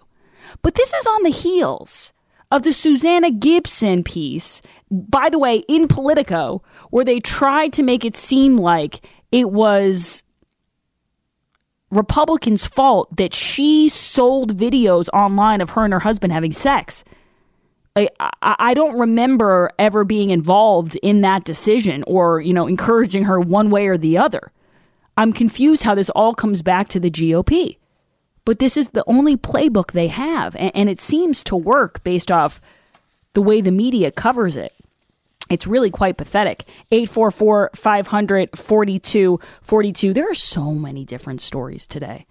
[0.62, 2.12] But this is on the heels
[2.50, 8.04] of the Susanna Gibson piece, by the way, in Politico, where they tried to make
[8.04, 10.22] it seem like it was
[11.90, 17.04] Republicans' fault that she sold videos online of her and her husband having sex.
[17.96, 18.08] I,
[18.42, 23.70] I don't remember ever being involved in that decision or, you know, encouraging her one
[23.70, 24.52] way or the other.
[25.16, 27.78] I'm confused how this all comes back to the GOP.
[28.46, 32.30] But this is the only playbook they have, and, and it seems to work based
[32.30, 32.60] off
[33.34, 34.72] the way the media covers it.
[35.50, 36.64] It's really quite pathetic.
[36.90, 40.12] 844 500 4242.
[40.12, 42.24] There are so many different stories today.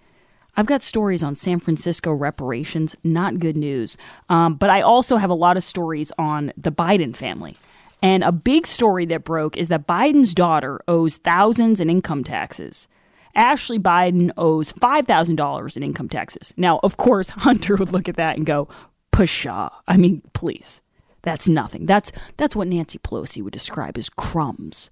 [0.56, 3.98] I've got stories on San Francisco reparations, not good news.
[4.30, 7.56] Um, but I also have a lot of stories on the Biden family.
[8.02, 12.88] And a big story that broke is that Biden's daughter owes thousands in income taxes.
[13.36, 16.52] Ashley Biden owes $5,000 in income taxes.
[16.56, 18.68] Now, of course, Hunter would look at that and go,
[19.12, 19.70] pshaw.
[19.86, 20.82] I mean, please.
[21.22, 21.86] That's nothing.
[21.86, 24.90] That's that's what Nancy Pelosi would describe as crumbs.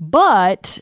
[0.00, 0.80] But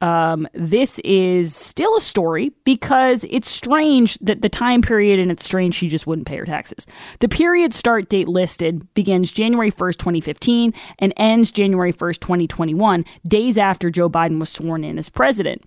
[0.00, 5.44] um, this is still a story because it's strange that the time period and it's
[5.44, 6.86] strange she just wouldn't pay her taxes.
[7.18, 13.58] The period start date listed begins January 1st, 2015 and ends January 1st, 2021, days
[13.58, 15.62] after Joe Biden was sworn in as president.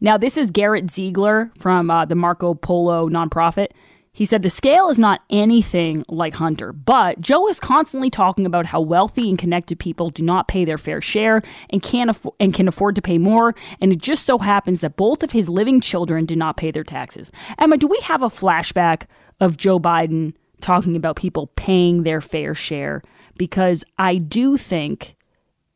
[0.00, 3.68] Now, this is Garrett Ziegler from uh, the Marco Polo nonprofit.
[4.14, 8.66] He said the scale is not anything like Hunter, but Joe is constantly talking about
[8.66, 12.54] how wealthy and connected people do not pay their fair share and can afford and
[12.54, 13.56] can afford to pay more.
[13.80, 16.84] And it just so happens that both of his living children do not pay their
[16.84, 17.32] taxes.
[17.58, 19.06] Emma, do we have a flashback
[19.40, 23.02] of Joe Biden talking about people paying their fair share?
[23.36, 25.16] Because I do think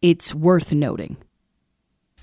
[0.01, 1.17] it's worth noting.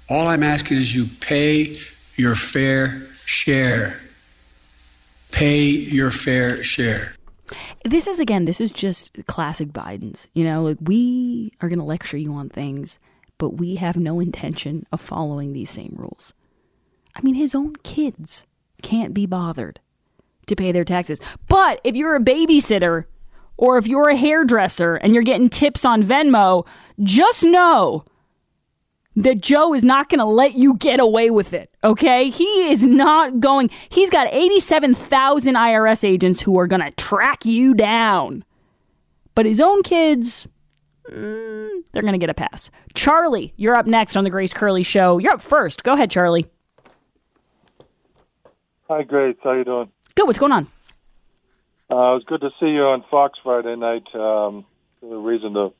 [0.09, 1.77] All I'm asking is you pay
[2.15, 3.99] your fair share
[5.35, 7.13] pay your fair share.
[7.83, 10.27] This is again, this is just classic Biden's.
[10.33, 12.97] You know, like we are going to lecture you on things,
[13.37, 16.33] but we have no intention of following these same rules.
[17.15, 18.45] I mean, his own kids
[18.81, 19.79] can't be bothered
[20.47, 21.19] to pay their taxes.
[21.47, 23.05] But if you're a babysitter
[23.57, 26.65] or if you're a hairdresser and you're getting tips on Venmo,
[27.03, 28.05] just know
[29.15, 31.69] that Joe is not going to let you get away with it.
[31.83, 32.29] Okay?
[32.29, 37.73] He is not going, he's got 87,000 IRS agents who are going to track you
[37.73, 38.43] down.
[39.33, 40.47] But his own kids,
[41.09, 42.69] mm, they're going to get a pass.
[42.93, 45.17] Charlie, you're up next on the Grace Curley Show.
[45.17, 45.83] You're up first.
[45.83, 46.47] Go ahead, Charlie.
[48.87, 49.35] Hi, Grace.
[49.43, 49.91] How you doing?
[50.15, 50.27] Good.
[50.27, 50.67] What's going on?
[51.89, 54.03] Uh, it was good to see you on Fox Friday night.
[54.13, 54.65] Um,
[55.03, 55.73] a reason to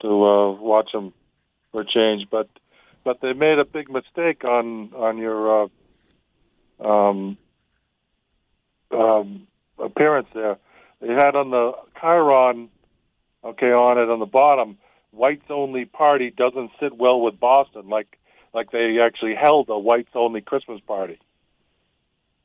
[0.00, 1.12] to uh, watch them
[1.74, 2.48] for a change, but
[3.04, 5.68] but they made a big mistake on on your uh,
[6.86, 7.36] um,
[8.90, 9.46] um,
[9.78, 10.56] appearance there.
[11.00, 12.68] They had on the chyron,
[13.44, 14.78] okay, on it on the bottom,
[15.10, 18.18] whites only party doesn't sit well with Boston, like
[18.54, 21.18] like they actually held a whites only Christmas party.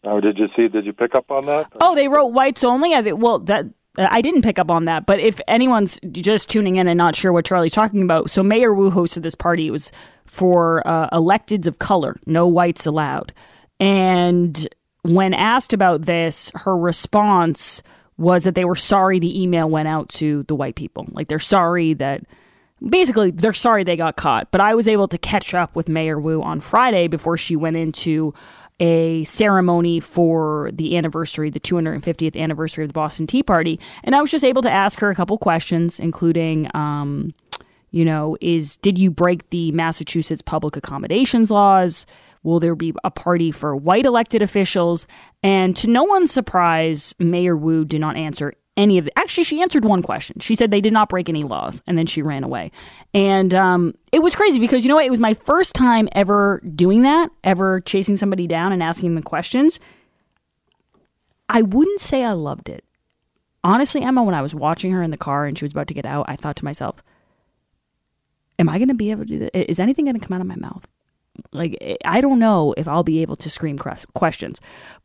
[0.04, 0.68] Now, did you see?
[0.70, 1.72] Did you pick up on that?
[1.82, 2.94] Oh, they wrote whites only.
[2.94, 3.66] I think, well, that
[3.98, 7.34] I didn't pick up on that, but if anyone's just tuning in and not sure
[7.34, 9.68] what Charlie's talking about, so Mayor Wu hosted this party.
[9.68, 9.92] It was
[10.26, 13.34] for uh, electeds of color, no whites allowed.
[13.80, 14.68] And
[15.02, 17.82] when asked about this, her response
[18.18, 21.08] was that they were sorry the email went out to the white people.
[21.12, 22.24] Like they're sorry that
[22.88, 24.52] basically they're sorry they got caught.
[24.52, 27.78] But I was able to catch up with Mayor Wu on Friday before she went
[27.78, 28.34] into
[28.80, 34.22] a ceremony for the anniversary, the 250th anniversary of the Boston Tea Party, and I
[34.22, 37.34] was just able to ask her a couple questions, including, um,
[37.92, 42.06] you know, is did you break the Massachusetts public accommodations laws?
[42.44, 45.08] Will there be a party for white elected officials?
[45.44, 49.62] And to no one's surprise, Mayor Wu did not answer any of the, actually she
[49.62, 50.40] answered one question.
[50.40, 52.72] She said they did not break any laws and then she ran away.
[53.14, 55.06] And um, it was crazy because you know what?
[55.06, 59.24] It was my first time ever doing that ever chasing somebody down and asking them
[59.24, 59.80] questions.
[61.48, 62.84] I wouldn't say i loved it.
[63.64, 65.94] Honestly emma when i was watching her in the car and she was about to
[65.94, 67.04] get out i thought to myself
[68.58, 70.42] am i going to be able to do that is anything going to come out
[70.42, 70.88] of my mouth?
[71.52, 74.62] Like I don't know if I'll be able to scream questions,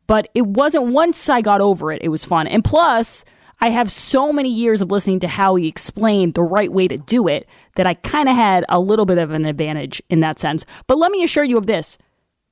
[0.07, 2.01] but it wasn't once I got over it.
[2.01, 3.25] It was fun, and plus
[3.61, 6.97] I have so many years of listening to how he explained the right way to
[6.97, 10.39] do it that I kind of had a little bit of an advantage in that
[10.39, 10.65] sense.
[10.87, 11.97] But let me assure you of this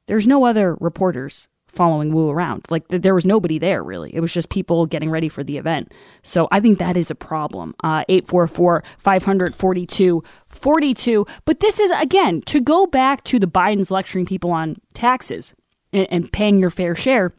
[0.08, 2.66] there's no other reporters following Wu around.
[2.70, 4.16] Like there was nobody there really.
[4.16, 5.92] It was just people getting ready for the event.
[6.22, 7.74] So I think that is a problem.
[7.84, 11.26] Uh, 844 542 42.
[11.46, 15.56] But this is, again, to go back to the Biden's lecturing people on taxes
[15.92, 17.32] and, and paying your fair share.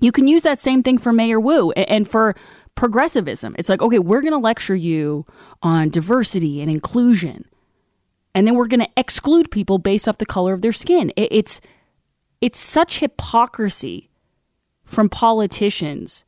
[0.00, 2.34] You can use that same thing for Mayor Wu and for
[2.74, 3.54] progressivism.
[3.58, 5.26] It's like, okay, we're going to lecture you
[5.62, 7.44] on diversity and inclusion.
[8.34, 11.12] And then we're going to exclude people based off the color of their skin.
[11.16, 11.60] It's
[12.40, 14.10] it's such hypocrisy
[14.84, 16.24] from politicians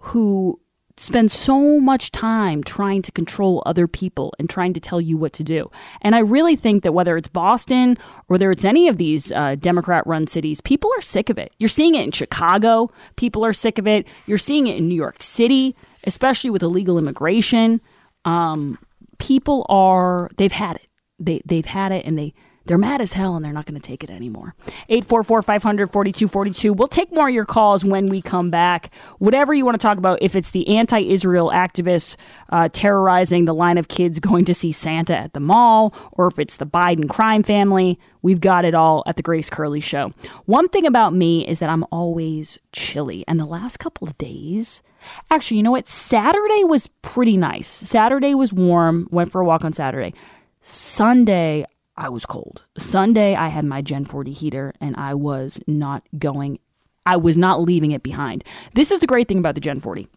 [0.00, 0.58] who
[1.00, 5.32] spend so much time trying to control other people and trying to tell you what
[5.32, 5.70] to do.
[6.02, 7.96] And I really think that whether it's Boston
[8.28, 11.54] or whether it's any of these uh, Democrat run cities, people are sick of it.
[11.58, 14.06] You're seeing it in Chicago, people are sick of it.
[14.26, 15.74] You're seeing it in New York City,
[16.04, 17.80] especially with illegal immigration.
[18.24, 18.78] Um,
[19.18, 20.88] people are, they've had it.
[21.18, 22.34] They, they've had it and they,
[22.66, 24.54] they're mad as hell and they're not going to take it anymore.
[24.88, 26.72] 844 500 4242.
[26.72, 28.92] We'll take more of your calls when we come back.
[29.18, 32.16] Whatever you want to talk about, if it's the anti Israel activists
[32.50, 36.38] uh, terrorizing the line of kids going to see Santa at the mall, or if
[36.38, 40.12] it's the Biden crime family, we've got it all at the Grace Curley Show.
[40.44, 43.24] One thing about me is that I'm always chilly.
[43.26, 44.82] And the last couple of days,
[45.30, 45.88] actually, you know what?
[45.88, 47.68] Saturday was pretty nice.
[47.68, 49.08] Saturday was warm.
[49.10, 50.14] Went for a walk on Saturday.
[50.62, 51.64] Sunday,
[52.00, 52.62] I was cold.
[52.78, 56.58] Sunday, I had my Gen 40 heater and I was not going,
[57.04, 58.42] I was not leaving it behind.
[58.72, 60.08] This is the great thing about the Gen 40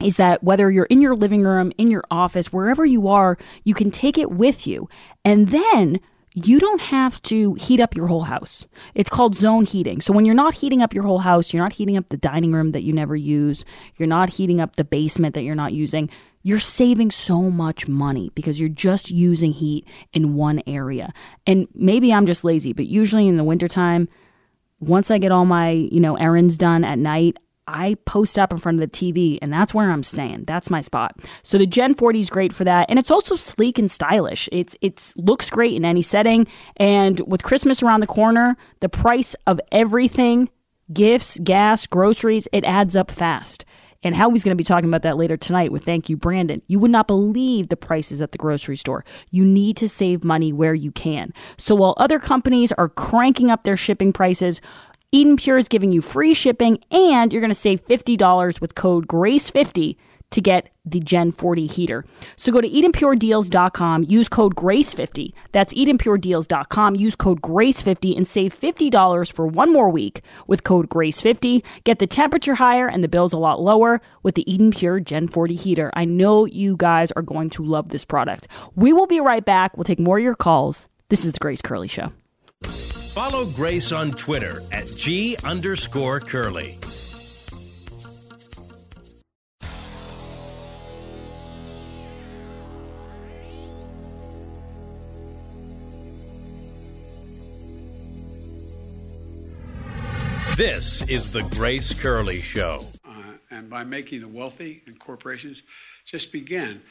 [0.00, 3.74] is that whether you're in your living room, in your office, wherever you are, you
[3.74, 4.88] can take it with you.
[5.24, 6.00] And then
[6.34, 8.66] you don't have to heat up your whole house.
[8.94, 10.00] It's called zone heating.
[10.00, 12.52] So when you're not heating up your whole house, you're not heating up the dining
[12.52, 13.64] room that you never use,
[13.96, 16.08] you're not heating up the basement that you're not using,
[16.42, 21.12] you're saving so much money because you're just using heat in one area.
[21.46, 24.08] And maybe I'm just lazy, but usually in the wintertime,
[24.80, 27.36] once I get all my, you know, errands done at night,
[27.68, 30.44] I post up in front of the TV and that's where I'm staying.
[30.44, 31.16] That's my spot.
[31.44, 34.48] So the Gen 40 is great for that and it's also sleek and stylish.
[34.50, 39.36] It's it's looks great in any setting and with Christmas around the corner, the price
[39.46, 40.50] of everything,
[40.92, 43.64] gifts, gas, groceries, it adds up fast.
[44.02, 46.62] And Howie's going to be talking about that later tonight with Thank You, Brandon.
[46.66, 49.04] You would not believe the prices at the grocery store.
[49.30, 51.32] You need to save money where you can.
[51.56, 54.60] So while other companies are cranking up their shipping prices,
[55.12, 59.06] Eden Pure is giving you free shipping and you're going to save $50 with code
[59.06, 59.96] GRACE50
[60.32, 62.04] to get the Gen 40 heater.
[62.36, 65.32] So go to EdenPureDeals.com, use code GRACE50.
[65.52, 71.64] That's EdenPureDeals.com, use code GRACE50 and save $50 for one more week with code GRACE50.
[71.84, 75.28] Get the temperature higher and the bills a lot lower with the Eden Pure Gen
[75.28, 75.90] 40 heater.
[75.94, 78.48] I know you guys are going to love this product.
[78.74, 79.76] We will be right back.
[79.76, 80.88] We'll take more of your calls.
[81.08, 82.12] This is the Grace Curley Show.
[82.64, 86.78] Follow Grace on Twitter at G underscore Curley.
[100.56, 102.84] This is the Grace Curley Show.
[103.08, 103.12] Uh,
[103.50, 105.62] and by making the wealthy and corporations
[106.04, 106.82] just begin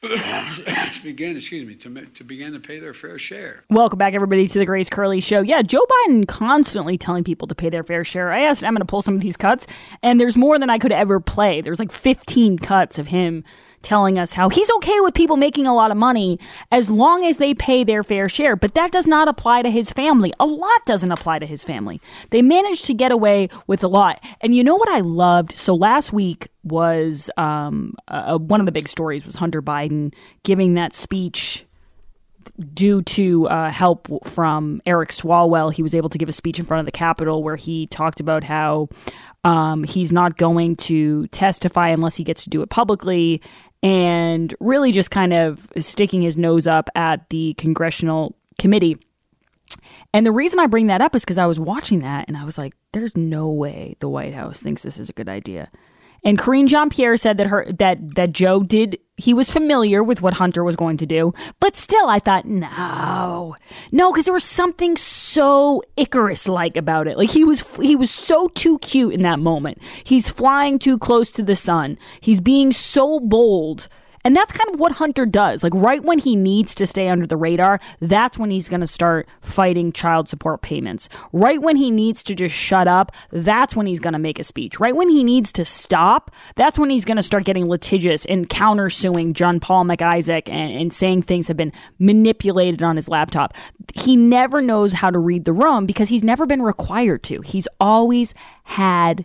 [1.02, 3.64] begin, excuse me, to, to begin to pay their fair share.
[3.68, 5.40] Welcome back, everybody, to the Grace Curley Show.
[5.40, 8.30] Yeah, Joe Biden constantly telling people to pay their fair share.
[8.30, 9.66] I asked, I'm going to pull some of these cuts,
[10.00, 11.62] and there's more than I could ever play.
[11.62, 13.42] There's like 15 cuts of him
[13.82, 16.38] telling us how he's okay with people making a lot of money
[16.70, 18.56] as long as they pay their fair share.
[18.56, 20.32] But that does not apply to his family.
[20.40, 22.00] A lot doesn't apply to his family.
[22.30, 24.22] They managed to get away with a lot.
[24.40, 25.52] And you know what I loved?
[25.52, 30.74] So last week was um, uh, one of the big stories was Hunter Biden giving
[30.74, 31.64] that speech
[32.74, 36.64] due to uh, help from Eric Swalwell, he was able to give a speech in
[36.64, 38.88] front of the Capitol where he talked about how
[39.44, 43.40] um, he's not going to testify unless he gets to do it publicly
[43.82, 48.96] and really just kind of sticking his nose up at the congressional committee.
[50.12, 52.44] And the reason I bring that up is because I was watching that and I
[52.44, 55.70] was like, there's no way the White House thinks this is a good idea.
[56.24, 60.22] And Karine Jean Pierre said that her that that Joe did he was familiar with
[60.22, 63.56] what Hunter was going to do, but still I thought no,
[63.90, 67.18] no, because there was something so Icarus like about it.
[67.18, 69.78] Like he was he was so too cute in that moment.
[70.04, 71.98] He's flying too close to the sun.
[72.20, 73.88] He's being so bold
[74.28, 75.62] and that's kind of what Hunter does.
[75.62, 78.86] Like right when he needs to stay under the radar, that's when he's going to
[78.86, 81.08] start fighting child support payments.
[81.32, 84.44] Right when he needs to just shut up, that's when he's going to make a
[84.44, 84.78] speech.
[84.78, 88.50] Right when he needs to stop, that's when he's going to start getting litigious and
[88.50, 93.54] countersuing John Paul Mac Isaac and, and saying things have been manipulated on his laptop.
[93.94, 97.40] He never knows how to read the room because he's never been required to.
[97.40, 99.24] He's always had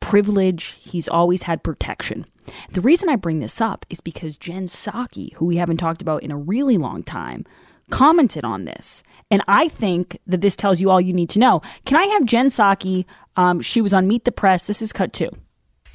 [0.00, 2.26] privilege, he's always had protection.
[2.70, 6.22] The reason I bring this up is because Jen Psaki, who we haven't talked about
[6.22, 7.44] in a really long time,
[7.90, 9.02] commented on this.
[9.30, 11.62] And I think that this tells you all you need to know.
[11.84, 13.04] Can I have Jen Psaki?
[13.36, 14.66] Um, she was on Meet the Press.
[14.66, 15.30] This is cut two.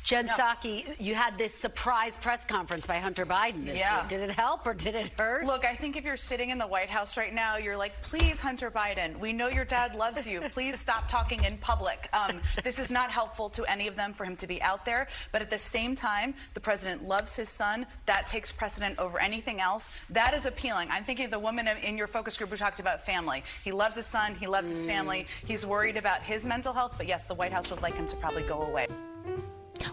[0.04, 3.64] Jen Psaki, you had this surprise press conference by Hunter Biden.
[3.64, 4.02] This Yeah.
[4.02, 4.10] week.
[4.10, 5.46] Did it help or did it hurt?
[5.46, 8.42] Look, I think if you're sitting in the White House right now, you're like, please,
[8.42, 10.42] Hunter Biden, we know your dad loves you.
[10.52, 12.10] Please stop talking in public.
[12.12, 15.08] Um, this is not helpful to any of them for him to be out there.
[15.32, 17.86] But at the same time, the president loves his son.
[18.06, 19.94] That takes precedent over anything else.
[20.10, 20.90] That is appealing.
[20.92, 23.46] I'm thinking of the woman in your focus group who talked about family.
[23.64, 24.36] He loves his son.
[24.36, 25.28] He loves his family.
[25.46, 26.96] He's worried about his mental health.
[26.98, 28.88] But yes, the White House would like him to probably go away.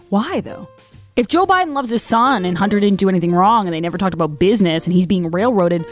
[0.09, 0.67] Why, though?
[1.15, 3.97] If Joe Biden loves his son and Hunter didn't do anything wrong and they never
[3.97, 5.85] talked about business and he's being railroaded,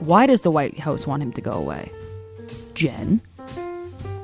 [0.00, 1.90] Why does the White House want him to go away?
[2.74, 3.20] Jen?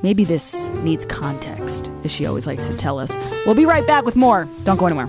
[0.03, 3.16] Maybe this needs context, as she always likes to tell us.
[3.47, 4.49] We'll be right back with more.
[4.64, 5.09] Don't go anywhere.